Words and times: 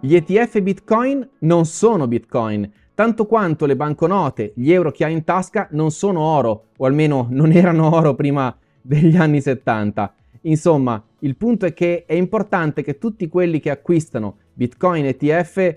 Gli 0.00 0.14
ETF 0.14 0.60
Bitcoin 0.60 1.28
non 1.40 1.64
sono 1.64 2.06
Bitcoin, 2.06 2.70
tanto 2.94 3.26
quanto 3.26 3.66
le 3.66 3.74
banconote, 3.74 4.52
gli 4.54 4.70
euro 4.70 4.92
che 4.92 5.04
hai 5.04 5.12
in 5.12 5.24
tasca 5.24 5.66
non 5.72 5.90
sono 5.90 6.20
oro, 6.20 6.66
o 6.76 6.86
almeno 6.86 7.26
non 7.30 7.50
erano 7.50 7.92
oro 7.92 8.14
prima 8.14 8.56
degli 8.80 9.16
anni 9.16 9.40
70. 9.40 10.14
Insomma, 10.42 11.02
il 11.20 11.34
punto 11.34 11.66
è 11.66 11.72
che 11.72 12.04
è 12.06 12.14
importante 12.14 12.84
che 12.84 12.98
tutti 12.98 13.26
quelli 13.26 13.58
che 13.58 13.70
acquistano 13.70 14.36
Bitcoin 14.54 15.04
ETF 15.04 15.76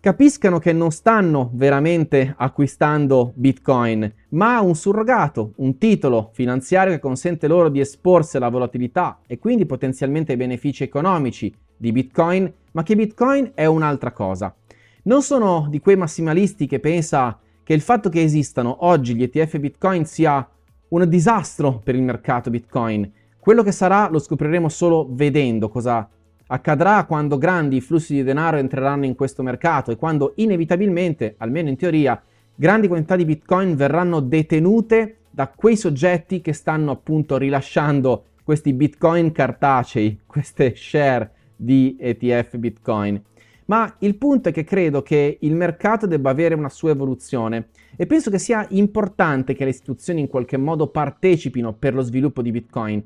capiscano 0.00 0.58
che 0.58 0.72
non 0.72 0.90
stanno 0.90 1.50
veramente 1.54 2.34
acquistando 2.36 3.32
Bitcoin, 3.36 4.12
ma 4.30 4.60
un 4.60 4.74
surrogato, 4.74 5.52
un 5.58 5.78
titolo 5.78 6.30
finanziario 6.32 6.94
che 6.94 6.98
consente 6.98 7.46
loro 7.46 7.68
di 7.68 7.78
esporsi 7.78 8.36
alla 8.36 8.48
volatilità 8.48 9.20
e 9.24 9.38
quindi 9.38 9.66
potenzialmente 9.66 10.32
ai 10.32 10.38
benefici 10.38 10.82
economici 10.82 11.54
di 11.82 11.90
Bitcoin, 11.90 12.50
ma 12.70 12.84
che 12.84 12.94
Bitcoin 12.94 13.50
è 13.54 13.66
un'altra 13.66 14.12
cosa. 14.12 14.54
Non 15.02 15.20
sono 15.20 15.66
di 15.68 15.80
quei 15.80 15.96
massimalisti 15.96 16.68
che 16.68 16.78
pensa 16.78 17.36
che 17.64 17.74
il 17.74 17.80
fatto 17.80 18.08
che 18.08 18.22
esistano 18.22 18.84
oggi 18.86 19.16
gli 19.16 19.24
ETF 19.24 19.58
Bitcoin 19.58 20.06
sia 20.06 20.48
un 20.90 21.08
disastro 21.08 21.80
per 21.82 21.96
il 21.96 22.02
mercato 22.02 22.50
Bitcoin. 22.50 23.10
Quello 23.36 23.64
che 23.64 23.72
sarà 23.72 24.08
lo 24.08 24.20
scopriremo 24.20 24.68
solo 24.68 25.08
vedendo 25.10 25.68
cosa 25.68 26.08
accadrà 26.46 27.04
quando 27.04 27.36
grandi 27.36 27.80
flussi 27.80 28.14
di 28.14 28.22
denaro 28.22 28.58
entreranno 28.58 29.04
in 29.04 29.16
questo 29.16 29.42
mercato 29.42 29.90
e 29.90 29.96
quando 29.96 30.34
inevitabilmente, 30.36 31.34
almeno 31.38 31.68
in 31.68 31.76
teoria, 31.76 32.22
grandi 32.54 32.86
quantità 32.86 33.16
di 33.16 33.24
bitcoin 33.24 33.74
verranno 33.74 34.20
detenute 34.20 35.16
da 35.30 35.48
quei 35.48 35.76
soggetti 35.76 36.40
che 36.40 36.52
stanno 36.52 36.92
appunto 36.92 37.38
rilasciando 37.38 38.26
questi 38.44 38.72
bitcoin 38.72 39.32
cartacei, 39.32 40.20
queste 40.26 40.74
share 40.76 41.30
di 41.62 41.96
ETF 41.98 42.56
bitcoin. 42.56 43.22
Ma 43.66 43.94
il 44.00 44.16
punto 44.16 44.48
è 44.48 44.52
che 44.52 44.64
credo 44.64 45.02
che 45.02 45.38
il 45.40 45.54
mercato 45.54 46.06
debba 46.06 46.30
avere 46.30 46.54
una 46.54 46.68
sua 46.68 46.90
evoluzione 46.90 47.68
e 47.96 48.06
penso 48.06 48.30
che 48.30 48.38
sia 48.38 48.66
importante 48.70 49.54
che 49.54 49.64
le 49.64 49.70
istituzioni 49.70 50.20
in 50.20 50.28
qualche 50.28 50.56
modo 50.56 50.88
partecipino 50.88 51.72
per 51.72 51.94
lo 51.94 52.02
sviluppo 52.02 52.42
di 52.42 52.50
bitcoin 52.50 53.04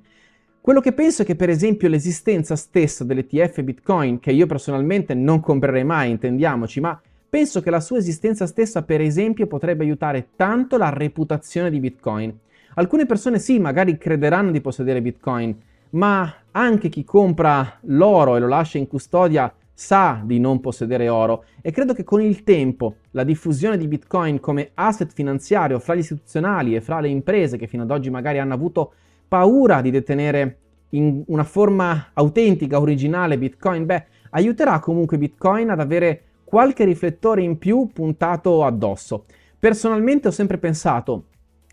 quello 0.66 0.80
che 0.80 0.94
penso 0.94 1.22
è 1.22 1.24
che 1.24 1.36
per 1.36 1.48
esempio 1.48 1.86
l'esistenza 1.86 2.56
stessa 2.56 3.04
dell'ETF 3.04 3.62
Bitcoin, 3.62 4.18
che 4.18 4.32
io 4.32 4.46
personalmente 4.46 5.14
non 5.14 5.38
comprerei 5.38 5.84
mai, 5.84 6.10
intendiamoci, 6.10 6.80
ma 6.80 7.00
penso 7.30 7.60
che 7.60 7.70
la 7.70 7.78
sua 7.78 7.98
esistenza 7.98 8.48
stessa 8.48 8.82
per 8.82 9.00
esempio 9.00 9.46
potrebbe 9.46 9.84
aiutare 9.84 10.30
tanto 10.34 10.76
la 10.76 10.88
reputazione 10.88 11.70
di 11.70 11.78
Bitcoin. 11.78 12.36
Alcune 12.74 13.06
persone 13.06 13.38
sì, 13.38 13.60
magari 13.60 13.96
crederanno 13.96 14.50
di 14.50 14.60
possedere 14.60 15.00
Bitcoin, 15.00 15.56
ma 15.90 16.32
anche 16.50 16.88
chi 16.88 17.04
compra 17.04 17.78
l'oro 17.82 18.36
e 18.36 18.40
lo 18.40 18.48
lascia 18.48 18.78
in 18.78 18.86
custodia 18.86 19.52
sa 19.72 20.22
di 20.24 20.40
non 20.40 20.60
possedere 20.60 21.08
oro 21.08 21.44
e 21.60 21.70
credo 21.70 21.92
che 21.92 22.02
con 22.02 22.22
il 22.22 22.44
tempo 22.44 22.96
la 23.10 23.24
diffusione 23.24 23.76
di 23.76 23.86
Bitcoin 23.86 24.40
come 24.40 24.70
asset 24.72 25.12
finanziario 25.12 25.78
fra 25.78 25.94
gli 25.94 25.98
istituzionali 25.98 26.74
e 26.74 26.80
fra 26.80 27.00
le 27.00 27.08
imprese 27.08 27.58
che 27.58 27.66
fino 27.66 27.82
ad 27.82 27.90
oggi 27.90 28.08
magari 28.08 28.38
hanno 28.38 28.54
avuto 28.54 28.92
paura 29.28 29.82
di 29.82 29.90
detenere 29.90 30.58
in 30.90 31.22
una 31.26 31.44
forma 31.44 32.10
autentica, 32.14 32.80
originale 32.80 33.36
Bitcoin, 33.38 33.84
beh, 33.84 34.04
aiuterà 34.30 34.78
comunque 34.78 35.18
Bitcoin 35.18 35.70
ad 35.70 35.80
avere 35.80 36.22
qualche 36.44 36.84
riflettore 36.84 37.42
in 37.42 37.58
più 37.58 37.90
puntato 37.92 38.64
addosso. 38.64 39.24
Personalmente 39.58 40.28
ho 40.28 40.30
sempre 40.30 40.58
pensato 40.58 41.24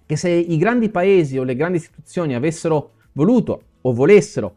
che 0.06 0.18
se 0.18 0.30
i 0.30 0.58
grandi 0.58 0.90
paesi 0.90 1.38
o 1.38 1.44
le 1.44 1.56
grandi 1.56 1.78
istituzioni 1.78 2.36
avessero 2.36 2.92
voluto 3.14 3.62
o 3.84 3.94
volessero 3.94 4.56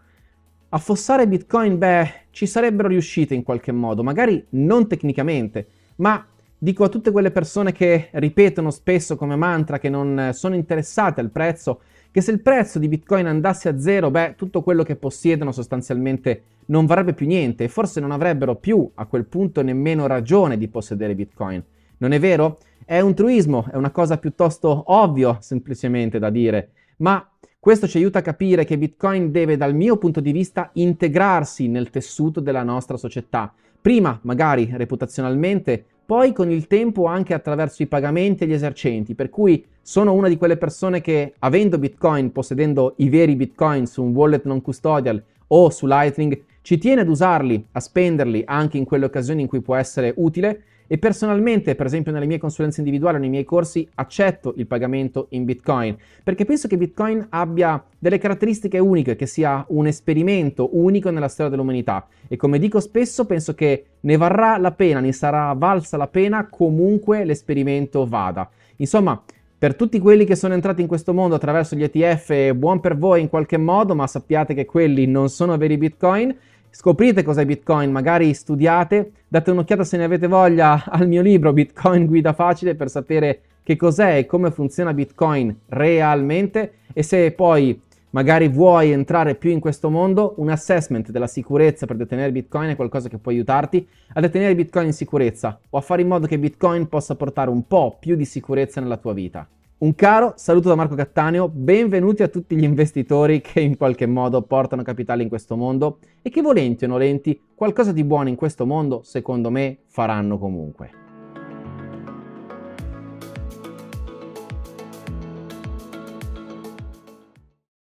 affossare 0.69 1.29
Bitcoin, 1.29 1.79
beh, 1.79 2.27
ci 2.31 2.47
sarebbero 2.47 2.89
riuscite 2.89 3.35
in 3.35 3.43
qualche 3.43 3.73
modo, 3.73 4.03
magari 4.03 4.45
non 4.50 4.89
tecnicamente, 4.89 5.67
ma 5.97 6.27
dico 6.59 6.84
a 6.84 6.89
tutte 6.89 7.11
quelle 7.11 7.31
persone 7.31 7.73
che 7.73 8.09
ripetono 8.12 8.71
spesso 8.71 9.17
come 9.17 9.37
mantra 9.37 9.78
che 9.78 9.89
non 9.89 10.31
sono 10.33 10.55
interessate 10.55 11.21
al 11.21 11.31
prezzo 11.31 11.81
che 12.11 12.23
se 12.23 12.31
il 12.31 12.41
prezzo 12.41 12.78
di 12.78 12.89
Bitcoin 12.89 13.27
andasse 13.27 13.69
a 13.69 13.78
zero, 13.78 14.11
beh, 14.11 14.37
tutto 14.37 14.62
quello 14.62 14.83
che 14.83 14.97
possiedono 14.97 15.53
sostanzialmente 15.53 16.43
non 16.67 16.87
varrebbe 16.87 17.12
più 17.12 17.27
niente 17.27 17.65
e 17.65 17.69
forse 17.69 18.00
non 18.00 18.11
avrebbero 18.11 18.56
più 18.56 18.91
a 18.95 19.05
quel 19.05 19.27
punto 19.27 19.62
nemmeno 19.62 20.06
ragione 20.06 20.56
di 20.56 20.69
possedere 20.69 21.15
Bitcoin. 21.15 21.62
Non 21.99 22.12
è 22.12 22.19
vero? 22.19 22.59
È 22.87 23.00
un 23.00 23.15
truismo, 23.15 23.67
è 23.71 23.77
una 23.77 23.91
cosa 23.91 24.17
piuttosto 24.17 24.84
ovvia 24.87 25.39
semplicemente 25.43 26.19
da 26.19 26.31
dire, 26.31 26.71
ma 26.99 27.23
questo 27.66 27.88
ci 27.88 27.97
aiuta 27.97 28.21
a 28.21 28.22
capire 28.22 28.65
che 28.65 28.78
Bitcoin 28.78 29.32
deve, 29.32 29.56
dal 29.56 29.75
mio 29.75 29.97
punto 29.97 30.21
di 30.21 30.31
vista, 30.31 30.71
integrarsi 30.75 31.66
nel 31.66 31.91
tessuto 31.91 32.38
della 32.38 32.62
nostra 32.62 32.97
società. 32.97 33.53
Prima, 33.81 34.21
magari 34.22 34.71
reputazionalmente, 34.72 35.84
poi 36.06 36.32
con 36.32 36.49
il 36.49 36.69
tempo 36.69 37.06
anche 37.06 37.34
attraverso 37.34 37.82
i 37.82 37.88
pagamenti 37.88 38.44
e 38.44 38.47
gli 38.47 38.53
esercenti, 38.53 39.16
per 39.16 39.31
cui 39.31 39.66
sono 39.82 40.12
una 40.12 40.28
di 40.28 40.37
quelle 40.37 40.56
persone 40.56 41.00
che 41.00 41.34
avendo 41.41 41.76
Bitcoin, 41.76 42.31
possedendo 42.31 42.94
i 42.99 43.09
veri 43.09 43.34
Bitcoin 43.34 43.87
su 43.87 44.00
un 44.00 44.15
wallet 44.15 44.44
non 44.44 44.62
custodial 44.62 45.21
o 45.49 45.69
su 45.71 45.87
Lightning, 45.87 46.41
ci 46.62 46.78
tiene 46.78 47.00
ad 47.00 47.09
usarli, 47.09 47.66
a 47.72 47.81
spenderli 47.81 48.44
anche 48.47 48.76
in 48.78 48.84
quelle 48.84 49.06
occasioni 49.06 49.43
in 49.43 49.49
cui 49.49 49.60
può 49.60 49.75
essere 49.75 50.15
utile 50.19 50.62
e 50.87 50.99
personalmente, 50.99 51.75
per 51.75 51.87
esempio 51.87 52.13
nelle 52.13 52.27
mie 52.27 52.39
consulenze 52.39 52.81
individuali 52.81 53.17
o 53.17 53.21
nei 53.21 53.29
miei 53.29 53.45
corsi, 53.45 53.89
accetto 53.95 54.55
il 54.57 54.67
pagamento 54.67 55.27
in 55.31 55.45
Bitcoin, 55.45 55.97
perché 56.23 56.45
penso 56.45 56.69
che 56.69 56.77
Bitcoin 56.77 57.27
abbia 57.31 57.83
delle 57.99 58.19
caratteristiche 58.19 58.79
uniche, 58.79 59.17
che 59.17 59.27
sia 59.27 59.65
un 59.69 59.87
esperimento 59.87 60.71
unico 60.73 61.11
nella 61.11 61.29
storia 61.29 61.51
dell'umanità. 61.51 62.07
E 62.29 62.37
come 62.37 62.59
dico 62.59 62.81
spesso, 62.81 63.27
penso 63.27 63.55
che 63.55 63.85
ne 64.01 64.17
varrà 64.17 64.57
la 64.59 64.73
pena, 64.73 65.01
ne 65.01 65.13
sarà 65.13 65.53
valsa 65.55 65.97
la 65.97 66.09
pena 66.09 66.49
comunque 66.49 67.25
l'esperimento 67.25 68.07
vada. 68.07 68.49
Insomma, 68.77 69.23
per 69.59 69.75
tutti 69.75 69.99
quelli 69.99 70.27
che 70.27 70.37
sono 70.37 70.53
entrati 70.53 70.83
in 70.83 70.87
questo 70.87 71.15
mondo 71.15 71.35
attraverso 71.35 71.77
gli 71.77 71.83
ETF, 71.83 72.53
buon 72.53 72.79
per 72.81 72.97
voi 72.99 73.23
in 73.23 73.29
qualche 73.29 73.57
modo, 73.57 73.95
ma 73.95 74.07
sappiate 74.07 74.53
che 74.53 74.67
quelli 74.67 75.07
non 75.07 75.31
sono 75.31 75.57
veri 75.57 75.79
Bitcoin. 75.79 76.37
Scoprite 76.78 77.22
cos'è 77.22 77.47
Bitcoin, 77.47 77.91
magari 77.91 78.34
studiate, 78.34 79.12
date 79.28 79.50
un'occhiata 79.50 79.82
se 79.82 79.97
ne 79.97 80.04
avete 80.04 80.26
voglia 80.26 80.84
al 80.84 81.09
mio 81.09 81.22
libro 81.22 81.54
Bitcoin 81.54 82.04
Guida 82.04 82.34
Facile 82.34 82.75
per 82.75 82.91
sapere 82.91 83.41
che 83.62 83.76
cos'è 83.76 84.19
e 84.19 84.26
come 84.26 84.50
funziona 84.50 84.92
Bitcoin 84.92 85.60
realmente 85.69 86.75
e 86.92 87.03
se 87.03 87.32
poi 87.32 87.81
magari 88.10 88.48
vuoi 88.48 88.91
entrare 88.91 89.37
più 89.37 89.53
in 89.53 89.59
questo 89.59 89.88
mondo, 89.88 90.34
un 90.37 90.50
assessment 90.50 91.10
della 91.10 91.26
sicurezza 91.26 91.87
per 91.87 91.97
detenere 91.97 92.31
Bitcoin 92.31 92.69
è 92.69 92.76
qualcosa 92.76 93.08
che 93.08 93.16
può 93.16 93.32
aiutarti 93.32 93.88
a 94.12 94.20
detenere 94.20 94.54
Bitcoin 94.54 94.88
in 94.88 94.93
sicurezza 94.93 95.58
o 95.70 95.78
a 95.78 95.81
fare 95.81 96.03
in 96.03 96.08
modo 96.08 96.26
che 96.26 96.38
Bitcoin 96.38 96.88
possa 96.88 97.14
portare 97.14 97.48
un 97.48 97.66
po' 97.66 97.97
più 97.98 98.16
di 98.16 98.26
sicurezza 98.26 98.82
nella 98.82 98.98
tua 98.98 99.14
vita. 99.14 99.48
Un 99.78 99.94
caro 99.94 100.32
saluto 100.37 100.70
da 100.70 100.75
Marco 100.75 100.94
Cattaneo, 100.94 101.50
benvenuti 101.50 102.22
a 102.22 102.28
tutti 102.28 102.56
gli 102.56 102.62
investitori 102.62 103.42
che 103.42 103.60
in 103.60 103.76
qualche 103.76 104.06
modo 104.06 104.41
portano 104.41 104.82
capitale 104.82 105.22
in 105.22 105.28
questo 105.28 105.54
mondo 105.54 105.98
e 106.22 106.31
che 106.31 106.41
volenti 106.41 106.87
o 106.87 106.88
nolenti 106.88 107.38
qualcosa 107.54 107.92
di 107.92 108.03
buono 108.03 108.31
in 108.31 108.37
questo 108.37 108.64
mondo 108.64 109.03
secondo 109.03 109.50
me 109.50 109.81
faranno 109.88 110.38
comunque. 110.38 111.06